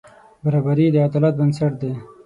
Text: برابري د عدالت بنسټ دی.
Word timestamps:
برابري 0.43 0.85
د 0.91 0.95
عدالت 1.07 1.33
بنسټ 1.39 1.71
دی. 1.81 1.91